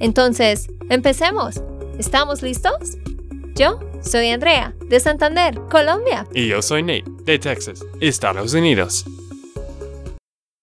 [0.00, 1.62] Entonces, empecemos.
[1.98, 2.98] ¿Estamos listos?
[3.54, 6.26] Yo soy Andrea, de Santander, Colombia.
[6.34, 9.04] Y yo soy Nate, de Texas, Estados Unidos.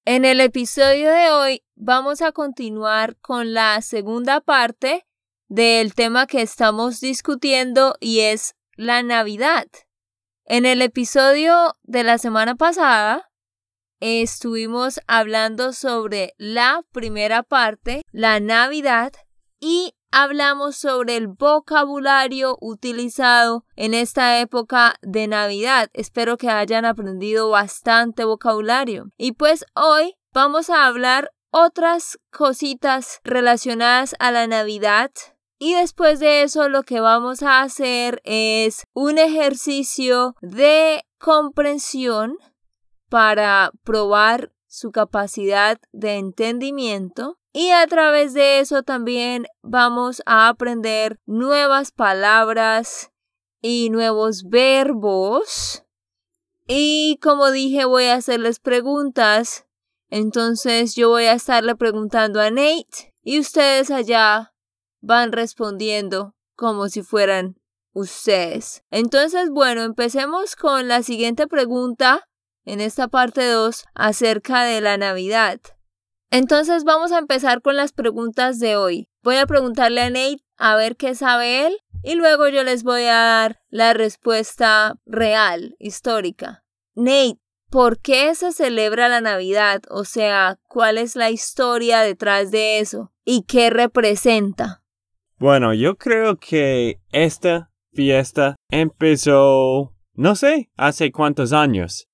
[0.05, 5.05] En el episodio de hoy vamos a continuar con la segunda parte
[5.47, 9.67] del tema que estamos discutiendo y es la Navidad.
[10.45, 13.30] En el episodio de la semana pasada
[14.01, 19.13] estuvimos hablando sobre la primera parte, la Navidad,
[19.59, 25.89] y hablamos sobre el vocabulario utilizado en esta época de Navidad.
[25.93, 29.11] Espero que hayan aprendido bastante vocabulario.
[29.17, 35.11] Y pues hoy vamos a hablar otras cositas relacionadas a la Navidad
[35.63, 42.35] y después de eso lo que vamos a hacer es un ejercicio de comprensión
[43.11, 47.37] para probar su capacidad de entendimiento.
[47.51, 53.11] Y a través de eso también vamos a aprender nuevas palabras
[53.61, 55.83] y nuevos verbos.
[56.67, 59.65] Y como dije, voy a hacerles preguntas.
[60.09, 64.53] Entonces yo voy a estarle preguntando a Nate y ustedes allá
[65.01, 67.57] van respondiendo como si fueran
[67.91, 68.85] ustedes.
[68.89, 72.29] Entonces, bueno, empecemos con la siguiente pregunta
[72.65, 75.59] en esta parte 2 acerca de la Navidad.
[76.29, 79.09] Entonces vamos a empezar con las preguntas de hoy.
[79.21, 83.03] Voy a preguntarle a Nate a ver qué sabe él y luego yo les voy
[83.03, 86.63] a dar la respuesta real, histórica.
[86.95, 89.81] Nate, ¿por qué se celebra la Navidad?
[89.89, 93.11] O sea, ¿cuál es la historia detrás de eso?
[93.25, 94.83] ¿Y qué representa?
[95.37, 102.07] Bueno, yo creo que esta fiesta empezó, no sé, hace cuántos años,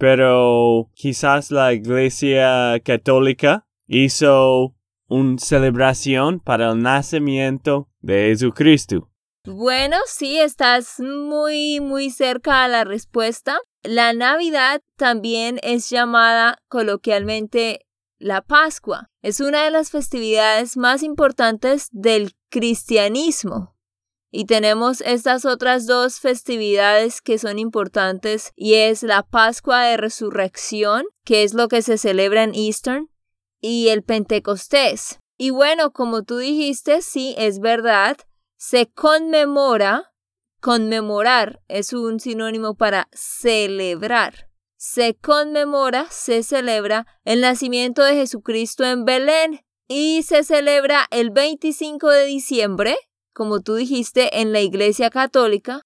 [0.00, 4.74] pero quizás la Iglesia Católica hizo
[5.08, 9.10] una celebración para el nacimiento de Jesucristo.
[9.44, 13.58] Bueno, sí, estás muy, muy cerca a la respuesta.
[13.82, 17.86] La Navidad también es llamada coloquialmente
[18.18, 19.10] la Pascua.
[19.20, 23.76] Es una de las festividades más importantes del cristianismo.
[24.30, 31.04] Y tenemos estas otras dos festividades que son importantes y es la Pascua de Resurrección,
[31.24, 33.10] que es lo que se celebra en Eastern,
[33.60, 35.18] y el Pentecostés.
[35.36, 38.16] Y bueno, como tú dijiste, sí, es verdad,
[38.56, 40.12] se conmemora,
[40.60, 44.48] conmemorar es un sinónimo para celebrar.
[44.76, 52.10] Se conmemora, se celebra el nacimiento de Jesucristo en Belén, y se celebra el 25
[52.10, 52.96] de diciembre,
[53.40, 55.80] como tú dijiste, en la Iglesia Católica,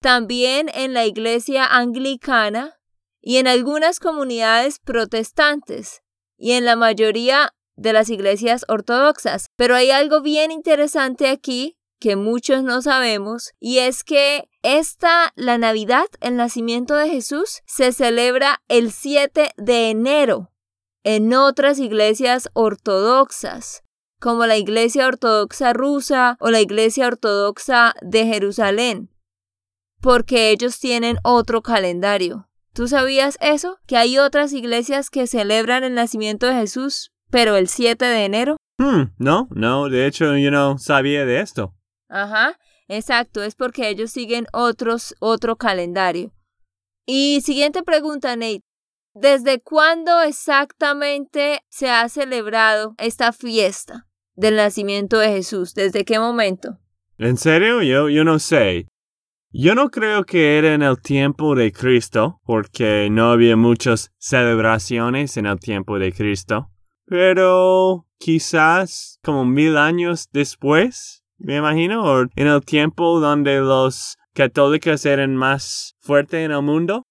[0.00, 2.80] también en la Iglesia Anglicana
[3.20, 6.02] y en algunas comunidades protestantes
[6.36, 9.46] y en la mayoría de las iglesias ortodoxas.
[9.54, 15.58] Pero hay algo bien interesante aquí que muchos no sabemos y es que esta, la
[15.58, 20.50] Navidad, el nacimiento de Jesús, se celebra el 7 de enero
[21.04, 23.84] en otras iglesias ortodoxas,
[24.26, 29.08] como la Iglesia Ortodoxa rusa o la Iglesia Ortodoxa de Jerusalén,
[30.00, 32.48] porque ellos tienen otro calendario.
[32.74, 33.78] ¿Tú sabías eso?
[33.86, 38.56] Que hay otras iglesias que celebran el nacimiento de Jesús, pero el 7 de enero.
[38.78, 41.76] Hmm, no, no, de hecho yo no sabía de esto.
[42.08, 42.58] Ajá,
[42.88, 46.32] exacto, es porque ellos siguen otros, otro calendario.
[47.06, 48.62] Y siguiente pregunta, Nate.
[49.14, 54.05] ¿Desde cuándo exactamente se ha celebrado esta fiesta
[54.36, 55.74] del nacimiento de Jesús?
[55.74, 56.78] ¿Desde qué momento?
[57.18, 57.82] ¿En serio?
[57.82, 58.86] Yo, yo no sé.
[59.50, 65.36] Yo no creo que era en el tiempo de Cristo, porque no había muchas celebraciones
[65.38, 66.70] en el tiempo de Cristo.
[67.06, 75.06] Pero quizás como mil años después, me imagino, o en el tiempo donde los católicos
[75.06, 77.04] eran más fuertes en el mundo.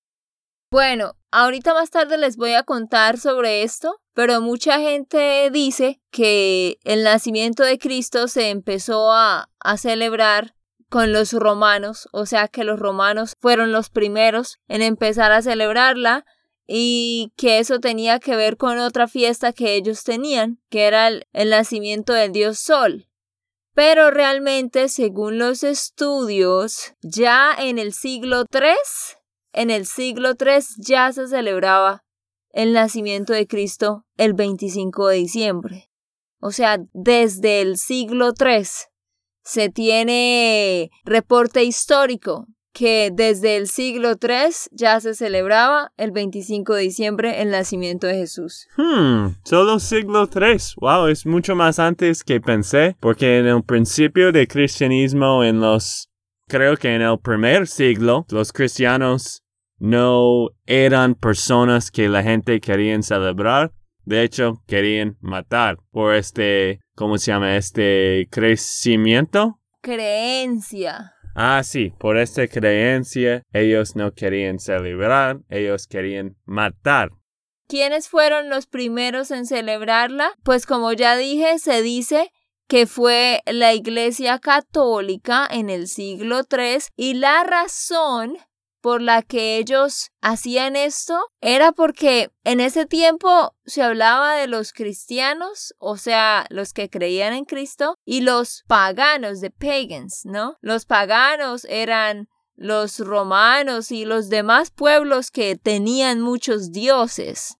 [0.70, 6.80] Bueno, ahorita más tarde les voy a contar sobre esto, pero mucha gente dice que
[6.86, 10.56] el nacimiento de Cristo se empezó a, celebrar
[10.90, 16.24] con los romanos, o sea que los romanos fueron los primeros en empezar a celebrarla
[16.68, 21.28] y que eso tenía que ver con otra fiesta que ellos tenían, que era el,
[21.34, 23.10] el, nacimiento del dios Sol.
[23.74, 28.72] Pero realmente, según los estudios, ya en el siglo III,
[29.56, 32.04] en el siglo III ya se celebraba
[32.52, 35.90] el nacimiento de Cristo el 25 de diciembre.
[36.40, 38.66] O sea, desde el siglo III
[39.44, 46.82] se tiene reporte histórico que desde el siglo III ya se celebraba el 25 de
[46.82, 48.68] diciembre el nacimiento de Jesús.
[48.76, 50.58] Hmm, solo siglo III.
[50.82, 56.10] Wow, es mucho más antes que pensé, porque en el principio del cristianismo, en los,
[56.50, 59.45] creo que en el primer siglo, los cristianos
[59.78, 63.72] no eran personas que la gente quería celebrar.
[64.04, 67.58] De hecho, querían matar por este, ¿cómo se llama?
[67.58, 69.60] Este crecimiento.
[69.82, 71.14] Creencia.
[71.36, 77.10] Ah, sí, por esta creencia ellos no querían celebrar, ellos querían matar.
[77.68, 80.32] ¿Quiénes fueron los primeros en celebrarla?
[80.44, 82.32] Pues como ya dije, se dice
[82.68, 88.38] que fue la Iglesia Católica en el siglo III y la razón
[88.86, 94.74] por la que ellos hacían esto era porque en ese tiempo se hablaba de los
[94.74, 100.58] cristianos, o sea, los que creían en Cristo, y los paganos, de pagans, ¿no?
[100.62, 107.58] Los paganos eran los romanos y los demás pueblos que tenían muchos dioses.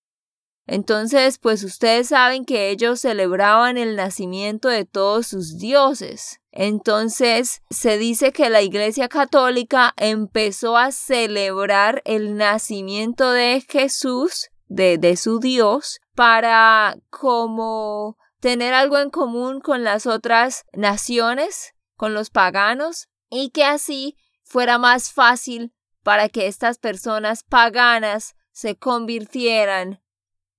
[0.68, 6.40] Entonces, pues ustedes saben que ellos celebraban el nacimiento de todos sus dioses.
[6.52, 15.18] Entonces, se dice que la Iglesia Católica empezó a celebrar el nacimiento de Jesús, de,
[15.18, 23.08] su Dios, para como tener algo en común con las otras naciones, con los paganos,
[23.30, 30.00] y que así fuera más fácil para que estas personas paganas se convirtieran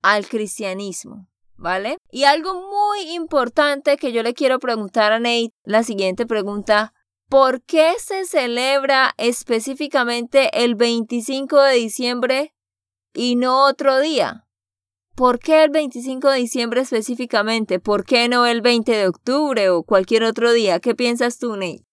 [0.06, 1.98] al cristianismo, ¿vale?
[2.12, 6.94] Y algo muy importante que yo le quiero preguntar a Nate, la siguiente pregunta,
[7.28, 12.54] ¿por qué se celebra específicamente el 25 de diciembre
[13.14, 14.44] y no otro día?
[15.16, 17.80] ¿Por qué el 25 de diciembre específicamente?
[17.80, 20.78] ¿Por qué no el 20 de octubre o cualquier otro día?
[20.78, 21.84] ¿Qué piensas tú, Nate?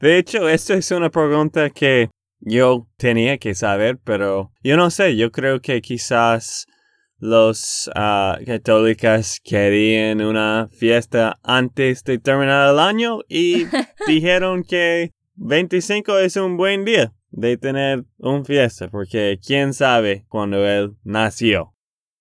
[0.00, 2.08] De hecho, esta es una pregunta que
[2.38, 6.66] yo tenía que saber, pero yo no sé, yo creo que quizás
[7.20, 13.66] los uh, católicos querían una fiesta antes de terminar el año y
[14.06, 20.66] dijeron que 25 es un buen día de tener un fiesta porque quién sabe cuándo
[20.66, 21.74] él nació.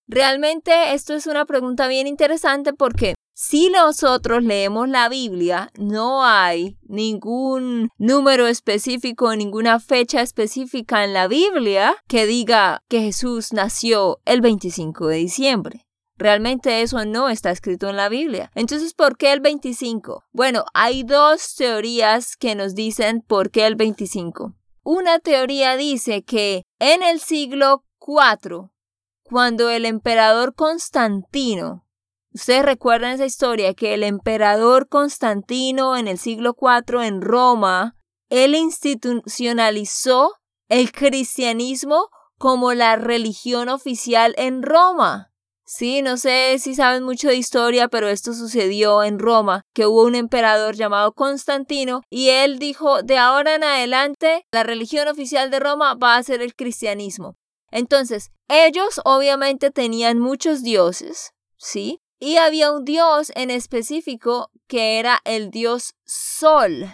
[0.08, 6.78] Realmente esto es una pregunta bien interesante porque si nosotros leemos la Biblia, no hay
[6.84, 14.42] ningún número específico, ninguna fecha específica en la Biblia que diga que Jesús nació el
[14.42, 15.88] 25 de diciembre.
[16.18, 18.52] Realmente eso no está escrito en la Biblia.
[18.56, 20.26] Entonces, ¿por qué el 25?
[20.34, 24.54] Bueno, hay dos teorías que nos dicen por qué el 25.
[24.84, 28.70] Una teoría dice que en el siglo IV,
[29.24, 31.86] cuando el emperador Constantino
[32.32, 37.96] Ustedes recuerdan esa historia que el emperador Constantino en el siglo IV en Roma,
[38.30, 40.36] él institucionalizó
[40.68, 45.30] el cristianismo como la religión oficial en Roma.
[45.66, 50.04] Sí, no sé si saben mucho de historia, pero esto sucedió en Roma, que hubo
[50.04, 55.60] un emperador llamado Constantino y él dijo, de ahora en adelante, la religión oficial de
[55.60, 57.38] Roma va a ser el cristianismo.
[57.72, 62.02] Entonces, ellos obviamente tenían muchos dioses, ¿sí?
[62.20, 66.86] Y había un dios en específico que era el dios Sol.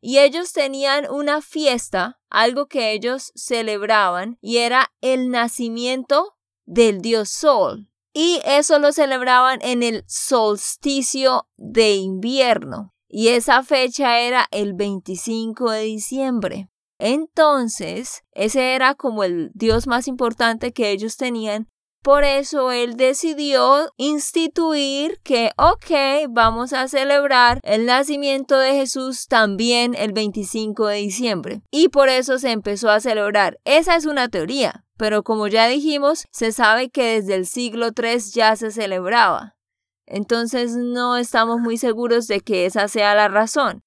[0.00, 7.30] Y ellos tenían una fiesta, algo que ellos celebraban, y era el nacimiento del dios
[7.30, 7.88] Sol.
[8.12, 12.94] Y eso lo celebraban en el solsticio de invierno.
[13.08, 16.70] Y esa fecha era el 25 de diciembre.
[16.98, 21.68] Entonces, ese era como el dios más importante que ellos tenían
[22.04, 29.94] por eso él decidió instituir que, ok, vamos a celebrar el nacimiento de Jesús también
[29.94, 31.62] el 25 de diciembre.
[31.70, 33.58] Y por eso se empezó a celebrar.
[33.64, 38.18] Esa es una teoría, pero como ya dijimos, se sabe que desde el siglo III
[38.34, 39.56] ya se celebraba.
[40.04, 43.80] Entonces no estamos muy seguros de que esa sea la razón.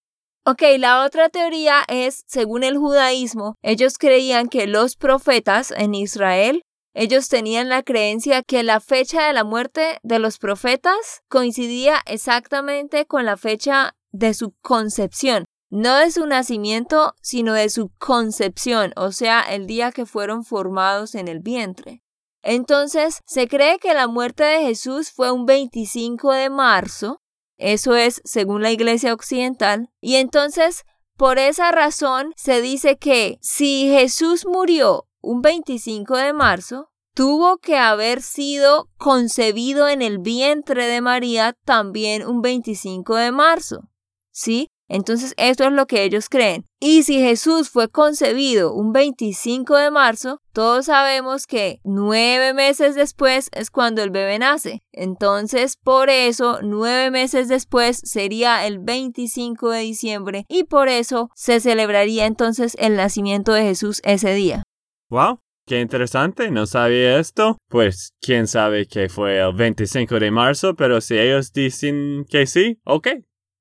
[0.43, 6.63] Ok, la otra teoría es, según el judaísmo, ellos creían que los profetas en Israel
[6.99, 13.05] ellos tenían la creencia que la fecha de la muerte de los profetas coincidía exactamente
[13.05, 19.11] con la fecha de su concepción, no de su nacimiento, sino de su concepción, o
[19.11, 22.01] sea, el día que fueron formados en el vientre.
[22.41, 27.21] Entonces, se cree que la muerte de Jesús fue un 25 de marzo
[27.57, 29.91] Eso es según la Iglesia Occidental.
[30.01, 30.83] Y entonces,
[31.15, 37.77] por esa razón, se dice que si Jesús murió un 25 de marzo, tuvo que
[37.77, 43.89] haber sido concebido en el vientre de María también un 25 de marzo.
[44.31, 44.69] ¿Sí?
[44.87, 46.65] Entonces, esto es lo que ellos creen.
[46.79, 53.49] Y si Jesús fue concebido un 25 de marzo, todos sabemos que nueve meses después
[53.51, 54.81] es cuando el bebé nace.
[54.93, 61.59] Entonces, por eso, nueve meses después sería el 25 de diciembre y por eso se
[61.59, 64.63] celebraría entonces el nacimiento de Jesús ese día.
[65.09, 67.57] Wow, Qué interesante, no sabía esto.
[67.67, 72.79] Pues quién sabe que fue el 25 de marzo, pero si ellos dicen que sí,
[72.85, 73.09] ok,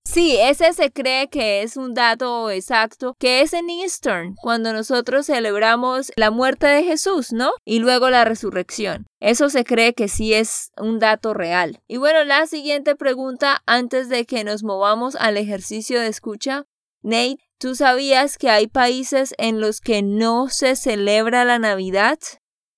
[0.06, 5.26] Sí, ese se cree que es un dato exacto, que es en Eastern, cuando nosotros
[5.26, 7.50] celebramos la muerte de Jesús, ¿no?
[7.64, 9.06] Y luego la resurrección.
[9.20, 11.80] Eso se cree que sí es un dato real.
[11.88, 16.66] Y bueno, la siguiente pregunta antes de que nos movamos al ejercicio de escucha.
[17.02, 22.18] Nate, ¿tú sabías que hay países en los que no se celebra la Navidad?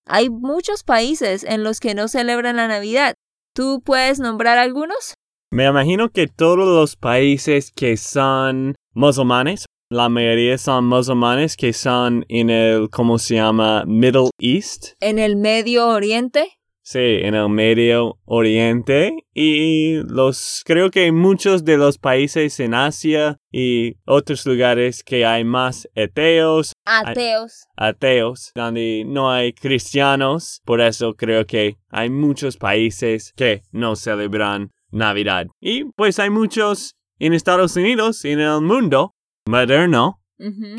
[0.07, 3.15] Hay muchos países en los que no celebran la Navidad.
[3.55, 5.15] ¿Tú puedes nombrar algunos?
[5.51, 12.25] Me imagino que todos los países que son musulmanes, la mayoría son musulmanes que son
[12.29, 13.85] en el, ¿cómo se llama?
[13.87, 14.93] Middle East.
[15.01, 16.58] En el Medio Oriente.
[16.91, 23.37] Sí, en el Medio Oriente y los creo que muchos de los países en Asia
[23.53, 26.73] y otros lugares que hay más ateos.
[26.87, 27.67] Ateos.
[27.77, 30.63] Ateos, donde no hay cristianos.
[30.65, 35.47] Por eso creo que hay muchos países que no celebran Navidad.
[35.61, 39.15] Y pues hay muchos en Estados Unidos y en el mundo
[39.45, 40.23] moderno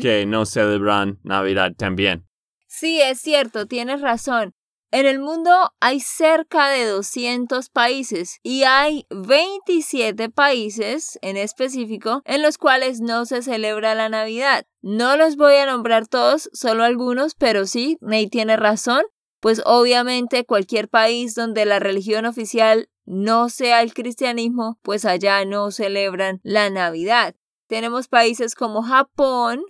[0.00, 2.26] que no celebran Navidad también.
[2.66, 4.54] Sí, es cierto, tienes razón.
[4.92, 12.42] En el mundo hay cerca de 200 países y hay 27 países en específico en
[12.42, 14.66] los cuales no se celebra la Navidad.
[14.82, 19.04] No los voy a nombrar todos, solo algunos, pero sí, Nate tiene razón,
[19.38, 25.70] pues obviamente cualquier país donde la religión oficial no sea el cristianismo, pues allá no
[25.70, 27.36] celebran la Navidad.
[27.68, 29.62] Tenemos países como Japón,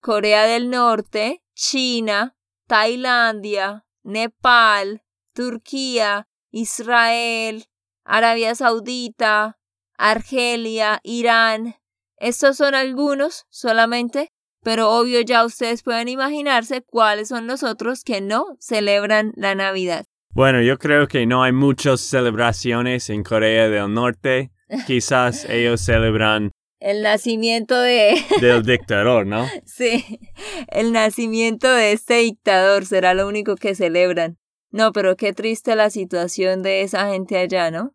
[0.00, 5.02] Corea del Norte, China, Tailandia, Nepal,
[5.34, 7.64] Turquía, Israel,
[8.04, 9.58] Arabia Saudita,
[9.96, 11.76] Argelia, Irán.
[12.16, 14.32] Estos son algunos solamente,
[14.62, 20.06] pero obvio ya ustedes pueden imaginarse cuáles son los otros que no celebran la Navidad.
[20.30, 24.52] Bueno, yo creo que no hay muchas celebraciones en Corea del Norte.
[24.86, 26.50] Quizás ellos celebran
[26.84, 28.22] el nacimiento de...
[28.42, 29.48] del dictador, ¿no?
[29.64, 30.20] Sí,
[30.68, 34.36] el nacimiento de este dictador será lo único que celebran.
[34.70, 37.94] No, pero qué triste la situación de esa gente allá, ¿no?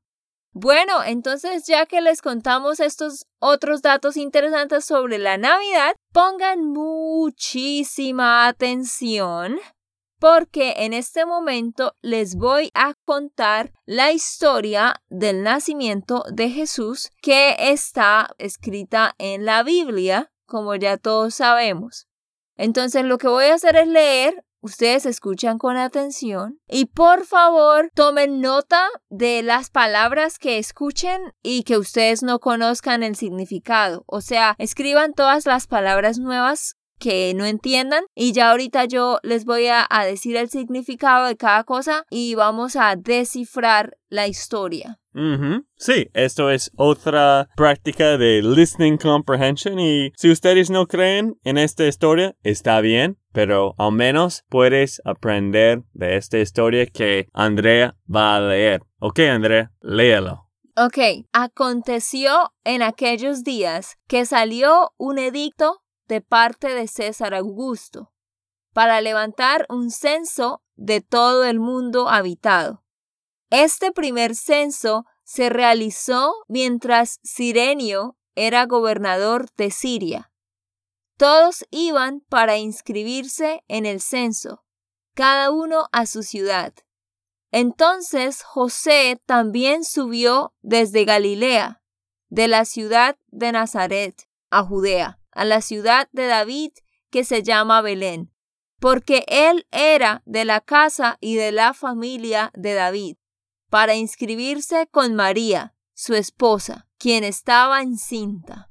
[0.54, 8.48] Bueno, entonces ya que les contamos estos otros datos interesantes sobre la Navidad, pongan muchísima
[8.48, 9.60] atención
[10.20, 17.56] porque en este momento les voy a contar la historia del nacimiento de Jesús que
[17.58, 22.08] está escrita en la Biblia, como ya todos sabemos.
[22.58, 27.90] Entonces lo que voy a hacer es leer, ustedes escuchan con atención y por favor
[27.96, 34.04] tomen nota de las palabras que escuchen y que ustedes no conozcan el significado.
[34.08, 39.46] O sea, escriban todas las palabras nuevas que no entiendan y ya ahorita yo les
[39.46, 45.00] voy a, decir el significado de cada cosa y vamos a descifrar la historia.
[45.76, 51.86] Sí, esto es otra práctica de listening comprehension y si ustedes no creen en esta
[51.86, 58.42] historia, está bien, pero al menos puedes aprender de esta historia que Andrea va a
[58.42, 58.82] leer.
[59.00, 60.50] Ok, Andrea, léelo.
[60.78, 68.12] Ok, aconteció en aquellos días que salió un edicto de parte de César Augusto,
[68.74, 72.84] para levantar un censo de todo el mundo habitado.
[73.52, 80.32] Este primer censo se realizó mientras Sirenio era gobernador de Siria.
[81.16, 84.64] Todos iban para inscribirse en el censo,
[85.14, 86.74] cada uno a su ciudad.
[87.52, 91.84] Entonces José también subió desde Galilea,
[92.30, 96.72] de la ciudad de Nazaret, a Judea a la ciudad de David
[97.10, 98.30] que se llama Belén,
[98.78, 103.16] porque él era de la casa y de la familia de David,
[103.70, 108.70] para inscribirse con María, su esposa, quien estaba encinta.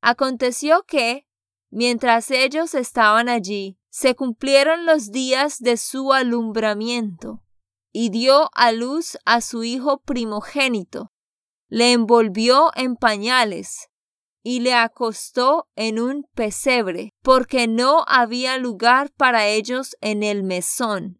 [0.00, 1.26] Aconteció que,
[1.70, 7.42] mientras ellos estaban allí, se cumplieron los días de su alumbramiento,
[7.90, 11.12] y dio a luz a su hijo primogénito,
[11.66, 13.90] le envolvió en pañales
[14.44, 21.18] y le acostó en un pesebre, porque no había lugar para ellos en el mesón.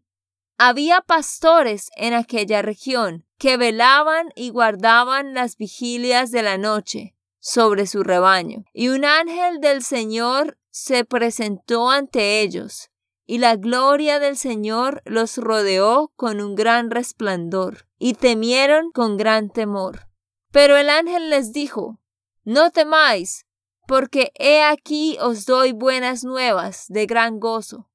[0.57, 7.87] Había pastores en aquella región que velaban y guardaban las vigilias de la noche sobre
[7.87, 12.91] su rebaño, y un ángel del Señor se presentó ante ellos,
[13.25, 19.49] y la gloria del Señor los rodeó con un gran resplandor, y temieron con gran
[19.49, 20.07] temor.
[20.51, 21.99] Pero el ángel les dijo,
[22.45, 23.47] No temáis,
[23.87, 27.89] porque he aquí os doy buenas nuevas de gran gozo,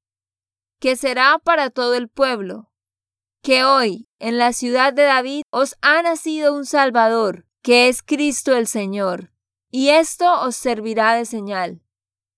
[0.79, 2.69] que será para todo el pueblo,
[3.41, 8.53] que hoy en la ciudad de David os ha nacido un Salvador, que es Cristo
[8.55, 9.31] el Señor,
[9.69, 11.81] y esto os servirá de señal.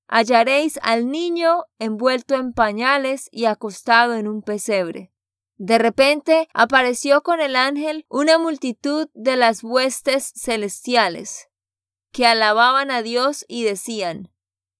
[0.08, 5.12] Hallaréis al niño envuelto en pañales y acostado en un pesebre.
[5.58, 11.50] De repente apareció con el ángel una multitud de las huestes celestiales,
[12.14, 14.32] que alababan a Dios y decían,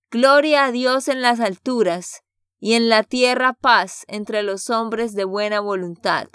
[0.10, 2.24] Gloria a Dios en las alturas,
[2.60, 6.30] y en la tierra paz entre los hombres de buena voluntad.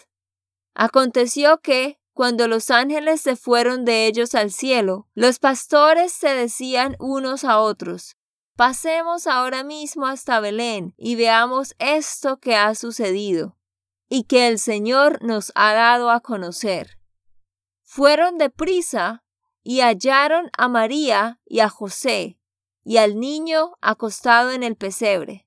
[0.74, 6.96] Aconteció que, cuando los ángeles se fueron de ellos al cielo, los pastores se decían
[6.98, 8.16] unos a otros,
[8.56, 13.56] Pasemos ahora mismo hasta Belén y veamos esto que ha sucedido
[14.08, 16.98] y que el Señor nos ha dado a conocer.
[17.84, 19.22] Fueron deprisa
[19.70, 22.38] y hallaron a María y a José
[22.84, 25.46] y al niño acostado en el pesebre.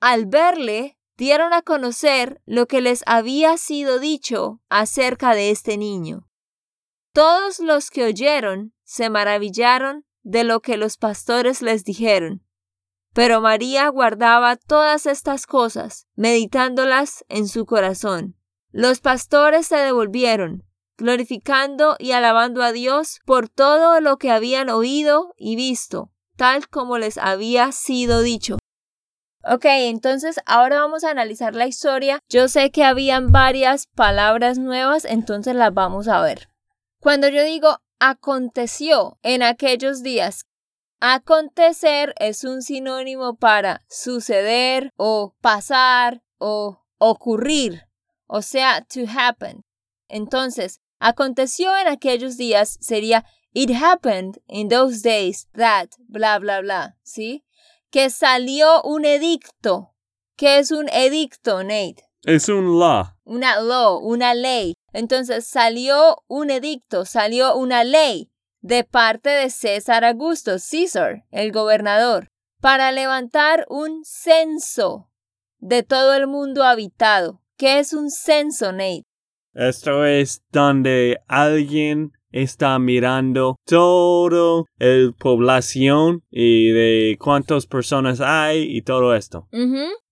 [0.00, 6.28] Al verle, dieron a conocer lo que les había sido dicho acerca de este niño.
[7.12, 12.44] Todos los que oyeron se maravillaron de lo que los pastores les dijeron.
[13.14, 18.36] Pero María guardaba todas estas cosas, meditándolas en su corazón.
[18.72, 20.64] Los pastores se devolvieron,
[21.00, 26.98] glorificando y alabando a Dios por todo lo que habían oído y visto, tal como
[26.98, 28.58] les había sido dicho.
[29.42, 32.20] Ok, entonces ahora vamos a analizar la historia.
[32.28, 36.48] Yo sé que habían varias palabras nuevas, entonces las vamos a ver.
[37.00, 40.46] Cuando yo digo aconteció en aquellos días,
[41.02, 47.88] Acontecer es un sinónimo para suceder o pasar o ocurrir,
[48.26, 49.64] o sea, to happen.
[50.08, 56.96] Entonces, aconteció en aquellos días sería It happened in those days that, bla, bla, bla,
[57.02, 57.44] ¿sí?
[57.90, 59.92] Que salió un edicto.
[60.36, 62.04] ¿Qué es un edicto, Nate?
[62.22, 63.16] Es un law.
[63.24, 64.74] Una law, una ley.
[64.92, 72.28] Entonces salió un edicto, salió una ley de parte de César Augusto, César, el gobernador,
[72.60, 75.10] para levantar un censo
[75.58, 77.42] de todo el mundo habitado.
[77.56, 79.09] ¿Qué es un censo, Nate?
[79.54, 88.82] Esto es donde alguien está mirando todo el población y de cuántas personas hay y
[88.82, 89.48] todo esto.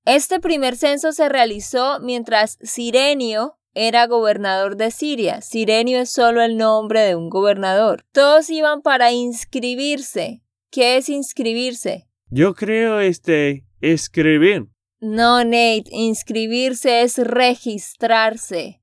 [0.04, 5.40] Este primer censo se realizó mientras Sirenio era gobernador de Siria.
[5.40, 8.04] Sirenio es solo el nombre de un gobernador.
[8.12, 10.42] Todos iban para inscribirse.
[10.70, 12.08] ¿Qué es inscribirse?
[12.30, 14.66] Yo creo este escribir.
[15.00, 18.77] No, Nate, inscribirse es registrarse.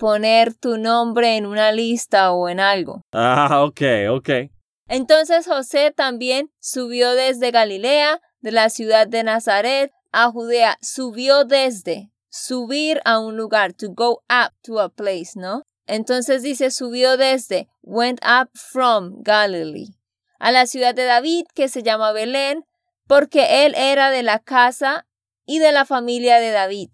[0.00, 3.02] Poner tu nombre en una lista o en algo.
[3.12, 4.30] Ah, ok, ok.
[4.88, 10.78] Entonces José también subió desde Galilea, de la ciudad de Nazaret, a Judea.
[10.80, 15.64] Subió desde, subir a un lugar, to go up to a place, ¿no?
[15.86, 19.98] Entonces dice, subió desde, went up from Galilee,
[20.38, 22.64] a la ciudad de David, que se llama Belén,
[23.06, 25.06] porque él era de la casa
[25.44, 26.88] y de la familia de David,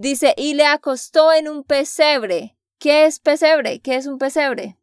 [0.00, 2.56] Dice, y le acostó en un pesebre.
[2.78, 3.80] ¿Qué es pesebre?
[3.80, 4.76] ¿Qué es un pesebre?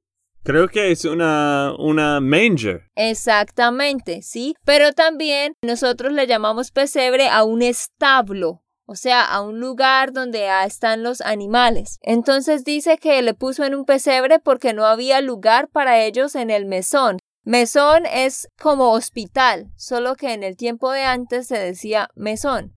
[0.43, 2.91] Creo que es una, una manger.
[2.95, 9.61] Exactamente, sí, pero también nosotros le llamamos pesebre a un establo, o sea, a un
[9.61, 11.97] lugar donde están los animales.
[12.01, 16.49] Entonces dice que le puso en un pesebre porque no había lugar para ellos en
[16.49, 17.19] el mesón.
[17.45, 22.75] Mesón es como hospital, solo que en el tiempo de antes se decía mesón.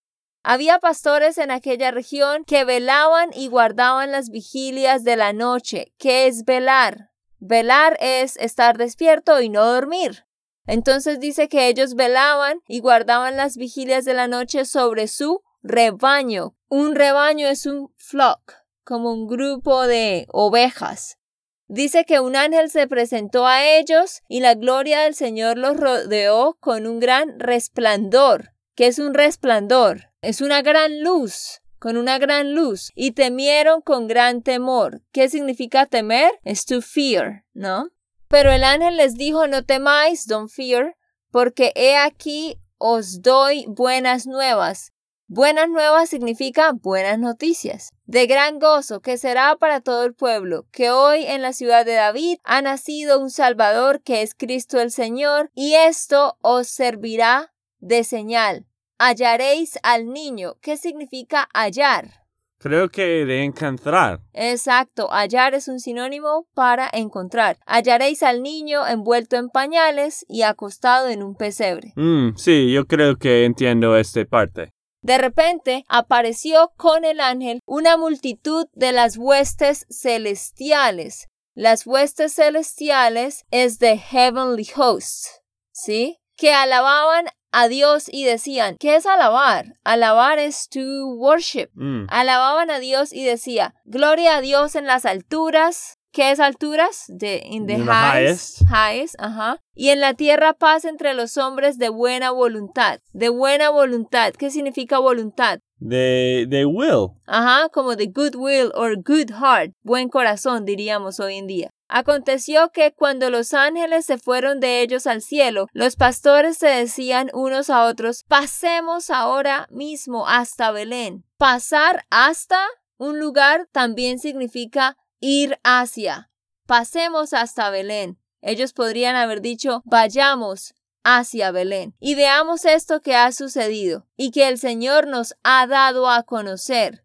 [0.50, 5.92] Había pastores en aquella región que velaban y guardaban las vigilias de la noche.
[5.98, 7.10] ¿Qué es velar?
[7.38, 10.24] Velar es estar despierto y no dormir.
[10.66, 16.56] Entonces dice que ellos velaban y guardaban las vigilias de la noche sobre su rebaño.
[16.70, 21.18] Un rebaño es un flock, como un grupo de ovejas.
[21.66, 26.56] Dice que un ángel se presentó a ellos y la gloria del Señor los rodeó
[26.58, 28.54] con un gran resplandor.
[28.74, 30.07] ¿Qué es un resplandor?
[30.20, 35.02] Es una gran luz con una gran luz y temieron con gran temor.
[35.12, 36.32] ¿Qué significa temer?
[36.42, 37.90] Es to fear, ¿no?
[38.26, 40.96] Pero el ángel les dijo, no temáis, don't fear,
[41.30, 44.92] porque he aquí os doy buenas nuevas.
[45.28, 50.90] Buenas nuevas significa buenas noticias, de gran gozo que será para todo el pueblo, que
[50.90, 55.50] hoy en la ciudad de David ha nacido un Salvador que es Cristo el Señor,
[55.54, 58.66] y esto os servirá de señal
[58.98, 60.56] hallaréis al niño.
[60.60, 62.26] ¿Qué significa hallar?
[62.60, 64.20] Creo que de encontrar.
[64.32, 67.58] Exacto, hallar es un sinónimo para encontrar.
[67.66, 71.92] Hallaréis al niño envuelto en pañales y acostado en un pesebre.
[71.94, 74.72] Mm, sí, yo creo que entiendo esta parte.
[75.02, 81.28] De repente apareció con el ángel una multitud de las huestes celestiales.
[81.54, 86.18] Las huestes celestiales es de heavenly hosts, ¿sí?
[86.36, 89.74] Que alababan a Dios y decían, ¿qué es alabar?
[89.84, 90.80] Alabar es to
[91.16, 91.68] worship.
[91.74, 92.06] Mm.
[92.08, 95.98] Alababan a Dios y decía, gloria a Dios en las alturas.
[96.10, 97.04] ¿Qué es alturas?
[97.08, 99.60] De in the, In the highest, highest, ajá.
[99.74, 103.00] Y en la tierra paz entre los hombres de buena voluntad.
[103.12, 104.32] De buena voluntad.
[104.32, 105.60] ¿Qué significa voluntad?
[105.76, 107.10] De, de will.
[107.26, 111.70] Ajá, como de good will or good heart, buen corazón diríamos hoy en día.
[111.88, 117.30] Aconteció que cuando los ángeles se fueron de ellos al cielo, los pastores se decían
[117.32, 121.24] unos a otros, pasemos ahora mismo hasta Belén.
[121.38, 122.60] Pasar hasta
[122.98, 126.30] un lugar también significa ir hacia.
[126.66, 128.18] Pasemos hasta Belén.
[128.42, 134.46] Ellos podrían haber dicho, vayamos hacia Belén y veamos esto que ha sucedido y que
[134.48, 137.04] el Señor nos ha dado a conocer.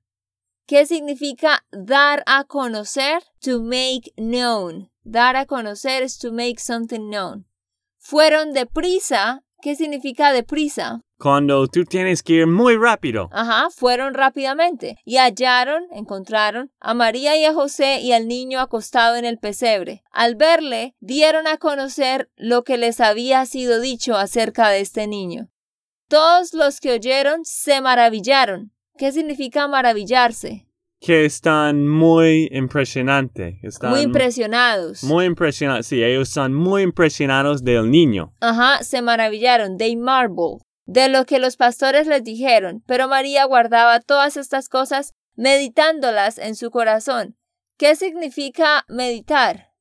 [0.66, 3.22] ¿Qué significa dar a conocer?
[3.42, 4.90] To make known.
[5.04, 7.46] Dar a conocer es to make something known.
[8.00, 9.44] Fueron deprisa.
[9.62, 11.02] ¿Qué significa deprisa?
[11.18, 13.30] Cuando tú tienes que ir muy rápido.
[13.34, 19.18] Ajá, fueron rápidamente y hallaron, encontraron a María y a José y al niño acostado
[19.18, 20.04] en el pesebre.
[20.12, 25.50] Al verle, dieron a conocer lo que les había sido dicho acerca de este niño.
[26.08, 28.74] Todos los que oyeron se maravillaron.
[28.98, 30.68] ¿Qué significa maravillarse?
[31.00, 33.56] Que están muy impresionantes.
[33.64, 35.04] Están Muy impresionados.
[35.04, 35.88] Muy impresionados.
[35.88, 38.34] Sí, ellos son muy impresionados del niño.
[38.40, 39.78] Ajá, se maravillaron.
[39.78, 40.60] They marvel.
[40.86, 42.84] De lo que los pastores les dijeron.
[42.88, 47.36] Pero María guardaba todas estas cosas meditándolas en su corazón.
[47.78, 49.72] ¿Qué significa meditar?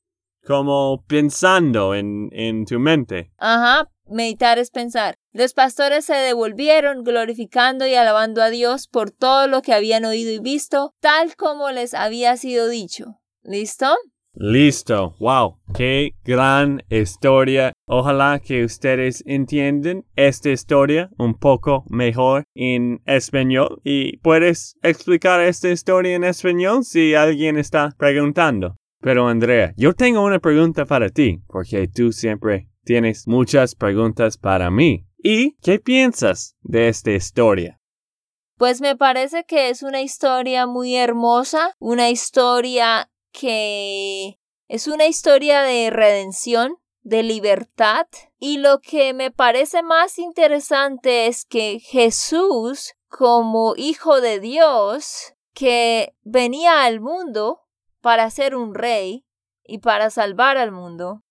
[0.45, 3.31] Como pensando en, en tu mente.
[3.39, 5.17] Ajá, meditar es pensar.
[5.33, 10.31] Los pastores se devolvieron glorificando y alabando a Dios por todo lo que habían oído
[10.31, 13.19] y visto, tal como les había sido dicho.
[13.43, 13.97] ¿Listo?
[14.35, 15.15] Listo.
[15.19, 15.59] Wow.
[15.75, 17.73] Qué gran historia.
[17.87, 23.81] Ojalá que ustedes entiendan esta historia un poco mejor en español.
[23.85, 28.77] Y puedes explicar esta historia en español si alguien está preguntando.
[29.01, 34.71] Pero Andrea, yo tengo una pregunta para ti, porque tú siempre tienes muchas preguntas para
[34.71, 35.07] mí.
[35.19, 37.81] ¿Y qué piensas de esta historia?
[38.57, 45.63] Pues me parece que es una historia muy hermosa, una historia que es una historia
[45.63, 48.07] de redención, de libertad.
[48.39, 56.15] Y lo que me parece más interesante es que Jesús, como Hijo de Dios, que
[56.23, 57.61] venía al mundo
[58.01, 59.25] para ser un rey
[59.65, 61.23] y para salvar al mundo,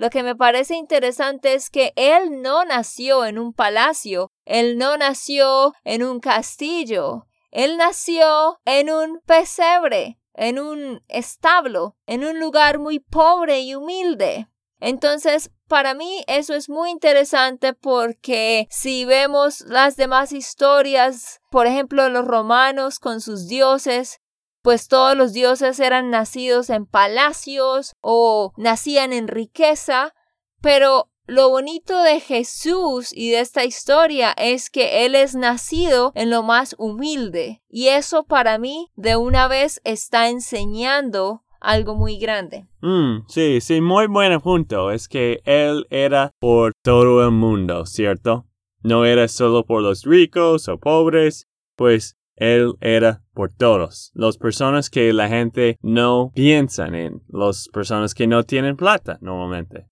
[0.00, 4.96] lo que me parece interesante es que él no nació en un palacio, él no
[4.96, 12.78] nació en un castillo, él nació en un pesebre, en un establo, en un lugar
[12.78, 14.48] muy pobre y humilde.
[14.78, 22.08] Entonces, para mí eso es muy interesante porque si vemos las demás historias, por ejemplo,
[22.08, 24.22] los romanos con sus dioses,
[24.62, 30.14] pues todos los dioses eran nacidos en palacios o nacían en riqueza,
[30.60, 36.28] pero lo bonito de Jesús y de esta historia es que Él es nacido en
[36.28, 42.66] lo más humilde y eso para mí de una vez está enseñando algo muy grande.
[42.80, 44.90] Mm, sí, sí, muy buen punto.
[44.90, 48.46] Es que Él era por todo el mundo, ¿cierto?
[48.82, 51.46] No era solo por los ricos o pobres,
[51.76, 54.10] pues él era por todos.
[54.14, 57.22] Las personas que la gente no piensa en.
[57.28, 59.86] Las personas que no tienen plata normalmente.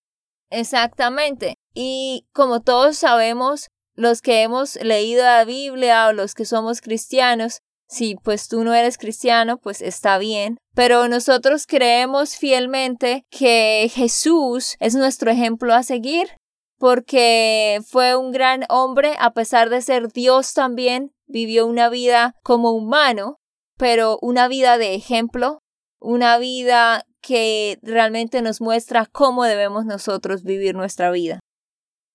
[0.50, 1.54] Exactamente.
[1.74, 7.60] Y como todos sabemos, los que hemos leído la Biblia o los que somos cristianos,
[7.86, 10.56] si pues tú no eres cristiano, pues está bien.
[10.74, 16.28] Pero nosotros creemos fielmente que Jesús es nuestro ejemplo a seguir
[16.78, 22.70] porque fue un gran hombre a pesar de ser Dios también vivió una vida como
[22.70, 23.38] humano,
[23.76, 25.58] pero una vida de ejemplo,
[26.00, 31.40] una vida que realmente nos muestra cómo debemos nosotros vivir nuestra vida.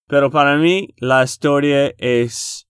[0.07, 2.67] Pero para mí la historia es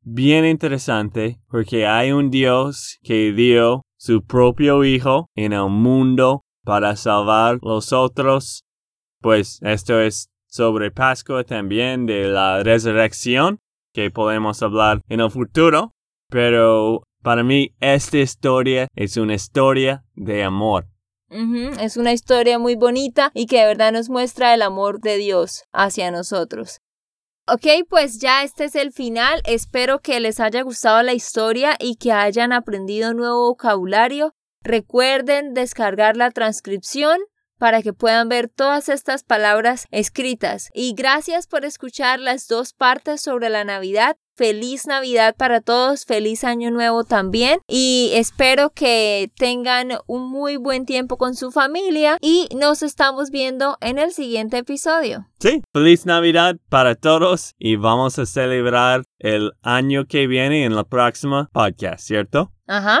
[0.00, 6.96] bien interesante porque hay un Dios que dio su propio Hijo en el mundo para
[6.96, 8.64] salvar los otros.
[9.20, 13.58] Pues esto es sobre Pascua también de la resurrección
[13.92, 15.90] que podemos hablar en el futuro,
[16.30, 20.86] pero para mí esta historia es una historia de amor.
[21.80, 25.64] Es una historia muy bonita y que de verdad nos muestra el amor de Dios
[25.72, 26.78] hacia nosotros.
[27.48, 29.42] Ok, pues ya este es el final.
[29.44, 34.34] Espero que les haya gustado la historia y que hayan aprendido nuevo vocabulario.
[34.62, 37.18] Recuerden descargar la transcripción
[37.58, 40.70] para que puedan ver todas estas palabras escritas.
[40.74, 44.16] Y gracias por escuchar las dos partes sobre la Navidad.
[44.36, 50.86] Feliz Navidad para todos, feliz año nuevo también y espero que tengan un muy buen
[50.86, 55.28] tiempo con su familia y nos estamos viendo en el siguiente episodio.
[55.38, 60.82] Sí, feliz Navidad para todos y vamos a celebrar el año que viene en la
[60.82, 62.50] próxima podcast, ¿cierto?
[62.66, 63.00] Ajá.